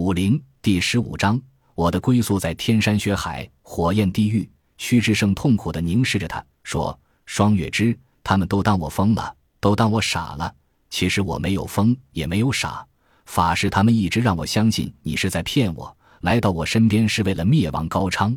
[0.00, 1.38] 武林第十五章，
[1.74, 4.48] 我的归宿在天山雪海，火焰地狱。
[4.78, 10.54] 屈志胜痛苦地凝视着他，说：“双月之，他们都当我疯了，都当我傻了。
[10.88, 12.82] 其实我没有疯，也没有傻。
[13.26, 18.34] 法师他们一直让我相信你是在骗我，来到我身边是为了灭亡高昌。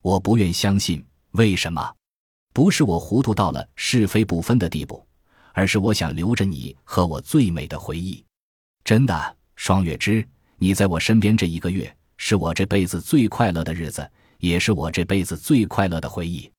[0.00, 1.94] 我不愿相信，为什么？
[2.54, 5.06] 不是我糊涂到了是非不分的地步，
[5.52, 8.24] 而是我想留着你和我最美的回忆。
[8.82, 10.26] 真的，双月之。”
[10.64, 16.50] 你在我身边这一个月，是我这辈子最快乐的日子，也是我这辈子最快乐的回忆。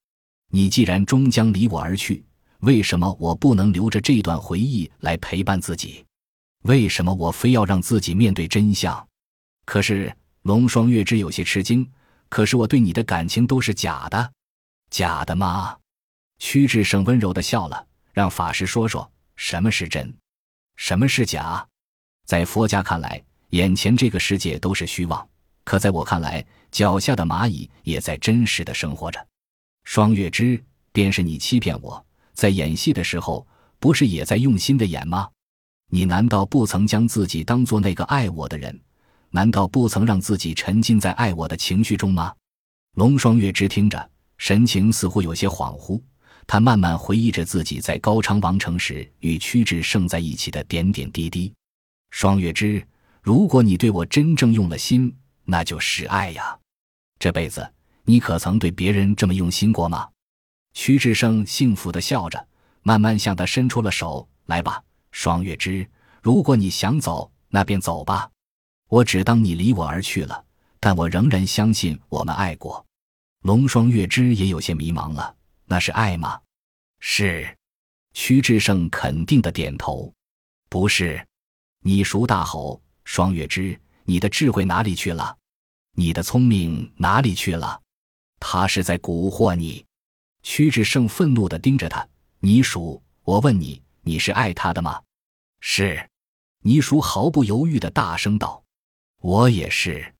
[0.51, 2.23] 你既然终将离我而去，
[2.59, 6.05] 为什么我不能留着这段回忆来陪伴自己？
[6.65, 9.03] 为什么我非要让自己面对真相？
[9.65, 11.91] 可是龙双月之有些吃惊。
[12.29, 14.31] 可是我对你的感情都是假的，
[14.91, 15.75] 假的吗？
[16.37, 20.15] 屈志胜温柔的笑了，让法师说说什么是真，
[20.75, 21.67] 什么是假。
[22.27, 23.19] 在佛家看来。
[23.49, 25.27] 眼前这个世界都是虚妄，
[25.63, 29.25] 可在我看来，脚下的蚂蚁也在真实的生活着。
[29.83, 33.45] 双月之，便是你欺骗我，在演戏的时候，
[33.79, 35.29] 不是也在用心的演吗？
[35.91, 38.77] 你难道不曾将自己当做那个爱我的人？
[39.29, 42.33] 难道不曾让自己沉浸在爱我的情绪中吗？
[42.95, 46.01] 龙双月之听着，神情似乎有些恍惚，
[46.47, 51.53] 他慢慢回忆着自己在高昌王城时与屈志胜在一起的点点滴滴。
[52.09, 52.85] 双月之。
[53.25, 55.11] 如果你对我真正用了心，
[55.45, 56.55] 那就是爱呀。
[57.17, 57.67] 这辈子
[58.03, 60.07] 你可曾对别人这么用心过吗？
[60.75, 62.47] 屈志胜幸福的笑着，
[62.83, 64.29] 慢慢向他伸出了手。
[64.45, 64.79] 来吧，
[65.11, 65.89] 双月之，
[66.21, 68.29] 如果你想走，那便走吧。
[68.89, 70.45] 我只当你离我而去了，
[70.79, 72.85] 但我仍然相信我们爱过。
[73.41, 76.39] 龙双月之也有些迷茫了，那是爱吗？
[76.99, 77.57] 是。
[78.13, 80.13] 屈志胜肯定的点头。
[80.69, 81.27] 不是。
[81.81, 82.79] 你熟大吼。
[83.05, 85.37] 双月枝，你的智慧哪里去了？
[85.93, 87.81] 你的聪明哪里去了？
[88.39, 89.85] 他是在蛊惑你。
[90.43, 92.05] 屈志胜愤怒的盯着他。
[92.39, 95.01] 你属，我问你，你是爱他的吗？
[95.61, 96.09] 是。
[96.61, 98.63] 倪叔毫不犹豫的大声道
[99.21, 100.13] ：“我也是。”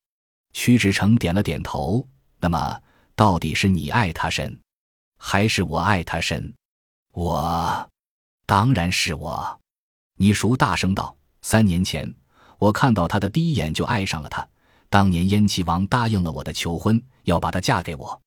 [0.54, 2.08] 屈志成点了点头。
[2.40, 2.82] 那么，
[3.16, 4.60] 到底是你爱他深，
[5.18, 6.54] 还是我爱他深？
[7.14, 7.90] 我，
[8.46, 9.60] 当然是我。
[10.18, 12.12] 倪叔大声道：“三年前。”
[12.66, 14.48] 我看到他的第一眼就爱上了他。
[14.90, 18.20] 当年燕齐王答应了我的求婚，要把她嫁给我，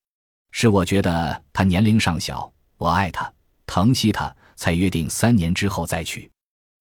[0.52, 3.32] 是我觉得她年龄尚小，我爱她，
[3.66, 6.30] 疼惜她，才约定三年之后再娶。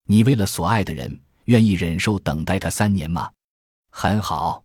[0.06, 3.31] 你为了所爱的人，愿意忍受等待他三年吗？
[3.90, 4.63] 很好。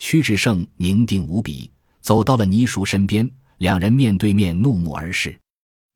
[0.00, 5.38] 屈志胜凝定无比，走到了倪叔身边，两人面对面怒目而视。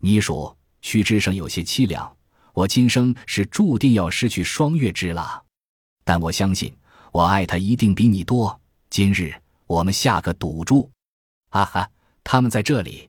[0.03, 2.17] 倪叔，屈志胜有些凄凉，
[2.53, 5.43] 我今生是注定要失去双月之了。
[6.09, 6.75] 但我相信，
[7.13, 8.59] 我爱他一定比你多。
[8.89, 9.31] 今日
[9.67, 10.91] 我们下个赌注，
[11.51, 11.87] 哈哈！
[12.25, 13.07] 他们在这里。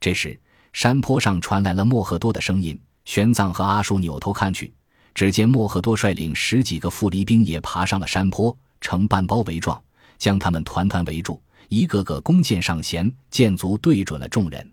[0.00, 0.36] 这时，
[0.72, 2.76] 山坡上传来了莫赫多的声音。
[3.04, 4.74] 玄奘和阿术扭头看去，
[5.14, 9.80] 只见莫赫多率领十几个副离兵也爬上了山坡，呈半包围状，
[10.18, 14.68] 将他们团团围住，一个个弓箭上弦，箭足对准了众人。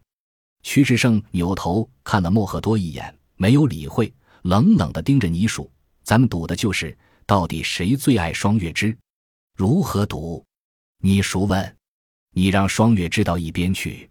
[0.64, 5.70] 屈志胜扭头看了莫赫多一眼，没有理会，冷冷地盯着倪蜀
[6.02, 6.98] ：“咱们赌的就是。”
[7.30, 8.98] 到底谁最爱双月之？
[9.56, 10.44] 如何赌？
[10.98, 11.78] 你熟问。
[12.34, 14.10] 你让双月枝到一边去。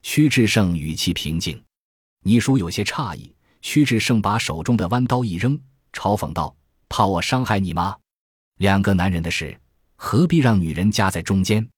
[0.00, 1.62] 屈志胜语气平静。
[2.22, 3.30] 倪叔有些诧异。
[3.60, 5.60] 屈志胜把手中的弯刀一扔，
[5.92, 6.56] 嘲讽道
[6.88, 7.94] ：“怕我伤害你吗？
[8.56, 9.54] 两个男人的事，
[9.96, 11.68] 何必让女人夹在中间？”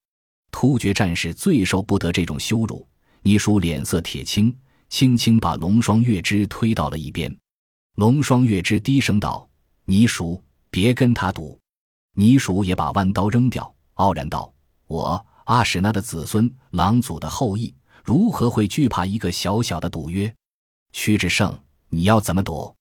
[0.51, 2.87] 突厥战士最受不得这种羞辱。
[3.23, 7.37] 倪叔脸色铁青，轻轻把龙双月之推到了一边。
[7.95, 9.49] 龙双月之低声道
[9.83, 11.59] ：“倪叔。”别跟他赌，
[12.13, 14.53] 泥鼠也把弯刀扔掉，傲然道
[14.87, 17.73] ：“我阿史那的子孙，狼祖的后裔，
[18.03, 20.33] 如何会惧怕一个小小的赌约？”
[20.93, 21.57] 屈志胜，
[21.89, 22.73] 你要怎么赌？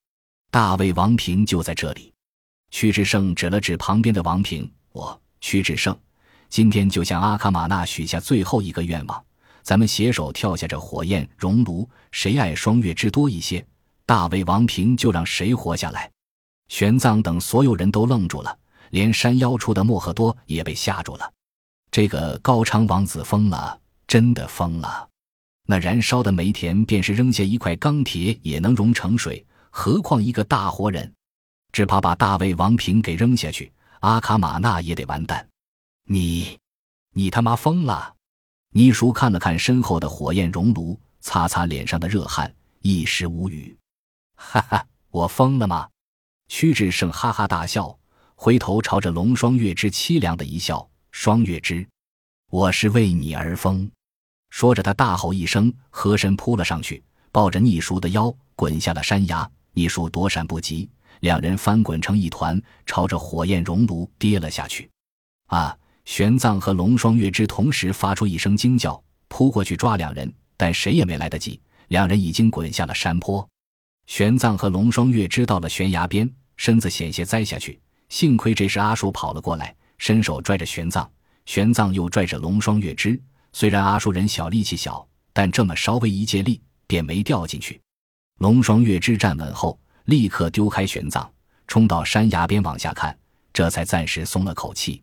[0.50, 2.12] 大卫王平就在这里。
[2.70, 5.97] 屈志胜指了指旁边的王平：“我屈志胜，
[6.48, 9.24] 今天就向阿卡玛纳许下最后一个愿望，
[9.62, 13.65] 咱们携手跳下这火焰熔炉，谁爱双月之多一些，
[14.04, 16.10] 大卫王平就让谁活下来。”
[16.68, 18.59] 玄奘等所有人都愣住了，
[18.91, 21.33] 连山腰处的莫赫多也被吓住了。
[21.91, 25.09] 这个高昌王子疯了，真的疯了！
[25.66, 31.13] 那燃烧的煤田，便是扔下一块钢铁也能融成水，何况一个大活人？
[31.72, 35.47] 只怕把大魏王平给扔下去，阿卡玛纳也得完蛋。
[36.04, 36.59] 你，
[37.12, 38.15] 你他妈疯了！
[38.72, 43.77] 尼叔看了看身后的火焰熔炉，擦擦脸上的热汗，一时无语。
[44.36, 45.89] 哈哈，我疯了吗？
[46.48, 47.97] 屈志胜哈哈大笑，
[48.34, 51.87] 回头朝着龙双月之凄凉的一笑：“双月之，
[52.51, 53.91] 我是为你而疯。”
[54.51, 57.03] 说着，他大吼一声，和珅扑了上去，
[57.33, 59.48] 抱着逆叔的腰滚下了山崖。
[59.72, 60.89] 逆叔躲闪不及，
[61.21, 64.89] 两人翻滚成一团，朝着火焰熔炉跌了下去。
[65.47, 65.77] 啊！
[66.04, 73.47] 玄奘和龙双月之同时发出一声惊叫，扑过去抓两人，但谁也没来得及，两人已经滚下了山坡。
[74.06, 81.06] 玄奘和龙双月知到了悬崖边，身子险些栽下去，幸亏这时阿叔跑了过来，伸手拽着玄奘，
[81.44, 83.20] 玄奘又拽着龙双月枝。
[83.53, 87.80] 虽然阿叔人小力气小，但这么稍微一借力，便没掉进去。
[88.38, 91.26] 龙双月枝站稳后，立刻丢开玄奘，
[91.66, 93.16] 冲到山崖边往下看，
[93.52, 95.02] 这才暂时松了口气。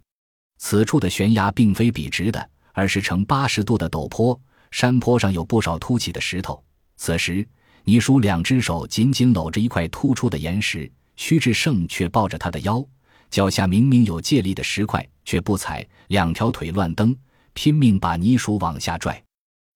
[0.59, 4.39] 此处的悬崖并非笔直的，而是呈八十度的陡坡，
[4.71, 6.63] 山坡上有不少凸起的石头。
[6.95, 7.45] 此时，
[7.85, 12.85] 倪叔两只手紧紧搂着一块突出的岩石，屈志胜却抱着他的腰，
[13.30, 17.15] 脚下明明有借力的石块，却不踩，两条腿乱蹬，
[17.53, 19.21] 拼命把泥叔往下拽。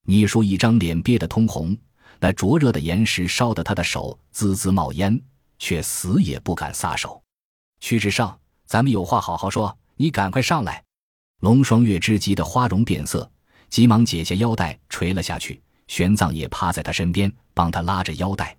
[0.05, 1.77] 倪叔一张脸憋得通红，
[2.19, 5.21] 那灼热的岩石烧得他的手滋滋冒烟，
[5.59, 7.21] 却死也不敢撒手。
[7.81, 8.33] 屈志胜，
[8.65, 9.77] 咱们有话好好说。
[9.99, 10.83] 你赶快上来！
[11.41, 13.29] 龙双月之急得花容变色，
[13.67, 15.59] 急忙解下腰带垂了下去。
[15.87, 18.55] 玄奘也趴在他身边，帮他拉着腰带。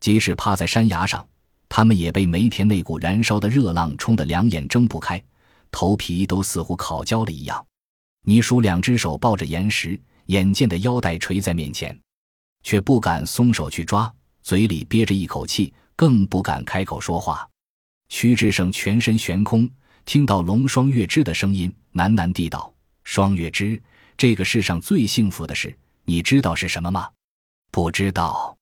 [0.00, 1.24] 即使趴在山崖上，
[1.68, 5.22] 他们也被梅田那股燃烧的热浪冲得两眼睁不开，
[5.70, 7.64] 头皮都似乎烤焦了一样。
[8.24, 11.96] 倪叔两只手抱着岩石，眼见的腰带垂在面前，
[12.64, 14.12] 却不敢松手去抓，
[14.42, 17.48] 嘴里憋着一口气，更不敢开口说话。
[18.08, 19.70] 屈志胜全身悬空。
[20.04, 22.74] 听到龙双月之的声音，喃喃地道
[23.04, 23.80] ：“双月之，
[24.16, 25.72] 这个世上最幸福的事，
[26.04, 27.08] 你知道是什么吗？
[27.72, 28.56] 不知道，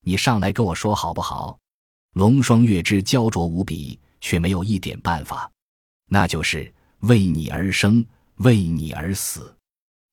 [0.00, 1.58] 你上来跟我说好不好？”
[2.14, 5.50] 龙双月之焦灼无比，却没有一点办法。
[6.08, 8.02] 那就是为你而生，
[8.36, 9.54] 为你而死。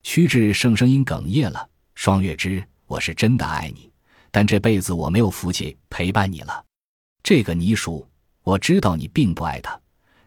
[0.01, 3.91] 屈志胜声音哽咽了：“双月之，我是真的爱你，
[4.31, 6.65] 但这辈子我没有福气陪伴你了。
[7.21, 8.07] 这个倪叔，
[8.43, 9.79] 我知道你并不爱他。”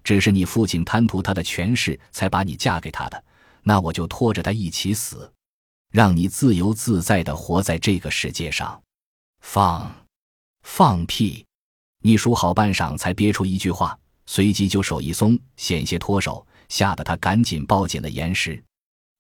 [0.05, 3.25] 只是你父亲贪图他的权势，才把你嫁给他的。
[3.63, 5.33] 那我就拖着他一起死，
[5.93, 8.83] 让你自由自在的活在这个世界上。
[9.43, 9.95] 放，
[10.63, 11.45] 放屁！
[12.01, 18.61] 你叔好半晌才憋出一句话，随即就手一松，险些脱手，吓得他赶紧抱紧了岩石。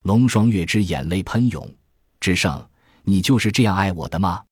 [0.04, 1.70] 龙双月之眼泪喷涌，
[2.18, 2.66] 志胜
[3.02, 4.42] 你就是这样爱我的吗？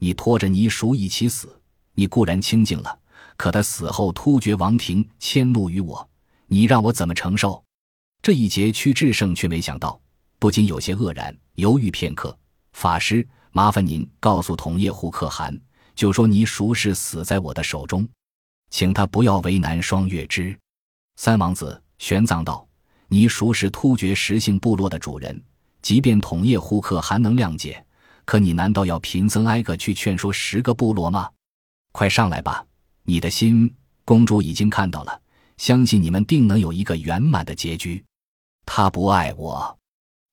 [0.00, 1.60] 你拖着你叔一起死，
[1.92, 2.98] 你固然清净了。
[3.36, 6.08] 可他死后突厥王庭迁怒于我，
[6.46, 7.62] 你让我怎么承受？
[8.22, 10.00] 这一劫，屈志胜却没想到，
[10.38, 12.36] 不禁有些愕然，犹豫片刻。
[12.72, 15.58] 法师，麻烦您告诉统叶护可汗，
[15.94, 18.08] 就说你属是死在我的手中，
[18.70, 20.56] 请他不要为难双月之。
[21.16, 22.66] 三王子玄奘道
[23.08, 25.42] ：“你属是突厥石姓部落的主人，
[25.82, 27.84] 即便统叶护可汗能谅解，
[28.24, 31.28] 可你难道要贫僧挨个去劝说十个部落吗？
[31.92, 32.64] 快上来吧！”
[33.02, 33.74] 你的心，
[34.04, 35.20] 公主已经看到了，
[35.56, 38.04] 相信你们定能有一个圆满的结局。
[38.66, 39.77] 他不爱我，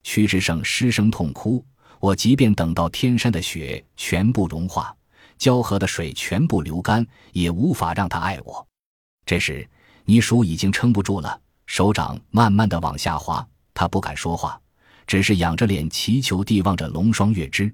[0.06, 1.66] 屈志胜失声痛哭。
[2.00, 4.96] 我即便等到天山的雪全部融化，
[5.40, 8.66] 交河的水全部流干，也无法让他爱我。
[9.26, 9.68] 这时，
[10.06, 13.46] 倪叔已经撑不住了，手掌慢慢的往下滑。
[13.74, 14.62] 他不敢说话，
[15.08, 17.74] 只是仰着脸祈求地望着龙双月之。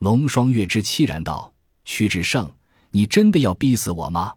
[0.00, 1.52] 龙双月之凄然道
[1.86, 2.48] ：“屈志胜。”
[2.94, 4.34] 你真的要逼死我吗？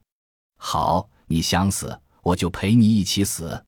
[0.58, 3.66] 好，你想死，我就陪你一起死。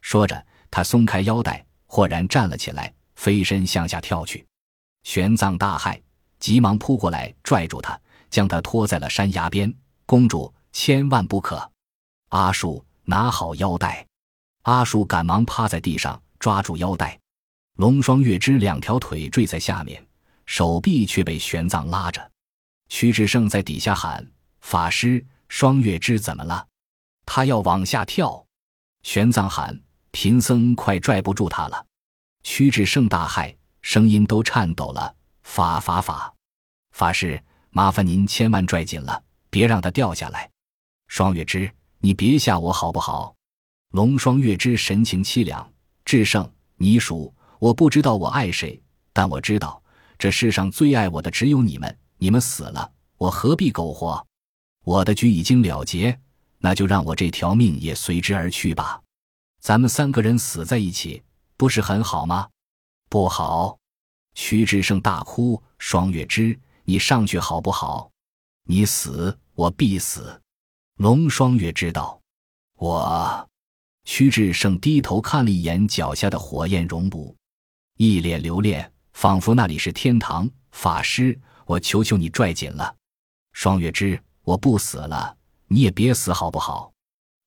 [0.00, 4.46] 说着，他松开腰带，豁然站了起来，飞身向下跳去。
[5.02, 6.00] 玄奘大骇，
[6.38, 7.98] 急忙扑过来拽住他，
[8.30, 9.72] 将他拖在了山崖边。
[10.06, 11.70] 公主千万不可！
[12.30, 14.06] 阿树拿好腰带。
[14.62, 17.18] 阿树赶忙趴在地上抓住腰带。
[17.76, 20.04] 龙双月之两条腿坠在下面，
[20.46, 22.30] 手臂却被玄奘拉着。
[22.88, 24.26] 屈志胜在底下喊
[24.60, 26.66] ：“法师，双月之怎么了？
[27.26, 28.44] 他要往下跳。”
[29.02, 29.78] 玄奘喊
[30.12, 31.86] ：“贫僧快拽不住他了。”
[32.44, 36.32] 屈志胜大骇，声音都颤抖了：“法法法，
[36.92, 39.20] 法师，麻烦您千万拽紧了，
[39.50, 40.48] 别让他掉下来。”
[41.08, 43.34] 双月之，你别吓我好不好？
[43.92, 45.68] 龙双月之神情凄凉
[46.04, 48.80] ：“志胜，你属我不知道我爱谁，
[49.12, 49.82] 但我知道
[50.18, 54.24] 这世上最爱我的只有你们。”你们死了，我何必苟活？
[54.84, 56.18] 我的局已经了结，
[56.58, 59.00] 那就让我这条命也随之而去吧。
[59.60, 61.22] 咱们三个人死在一起，
[61.56, 62.48] 不是很好吗？
[63.08, 63.78] 不好！
[64.34, 68.10] 屈志胜大哭：“双月之，你上去好不好？
[68.64, 70.40] 你死，我必死。”
[70.98, 72.20] 龙双月知道，
[72.76, 73.48] 我，
[74.04, 77.36] 屈志胜低头看了一眼脚下的火焰熔炉，
[77.96, 80.50] 一脸留恋，仿佛那里是天堂。
[80.72, 82.96] 法师，我求求你拽紧了。
[83.52, 85.36] 双月枝，我不死了，
[85.68, 86.92] 你也别死好不好？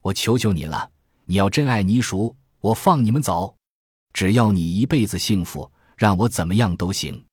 [0.01, 0.89] 我求求你了，
[1.25, 3.56] 你要真爱倪叔，我放你们走，
[4.17, 7.23] 只要你一辈子幸福，让我怎么样都行。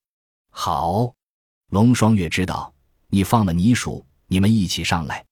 [0.50, 1.11] 好，
[1.71, 2.71] 龙双月知道
[3.09, 5.25] 你放了泥叔，你们一起上来。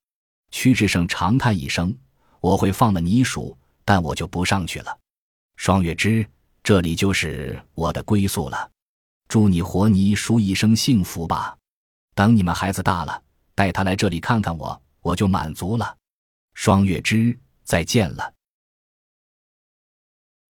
[0.50, 1.94] 屈志胜长叹一声
[2.40, 3.54] ：“我会放了泥叔，
[3.84, 4.98] 但我就不上去了。”
[5.56, 6.26] 双月枝，
[6.62, 8.70] 这里就是我的归宿了。
[9.28, 11.54] 祝你活泥叔一生幸福吧！
[12.14, 13.22] 等你们孩子大了，
[13.54, 15.98] 带他来这里看看我，我就满足了。
[16.54, 18.32] 双月枝，再见了。